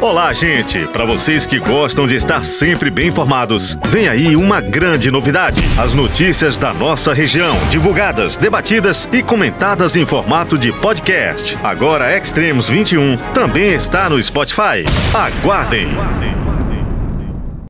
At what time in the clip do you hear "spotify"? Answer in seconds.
14.22-14.86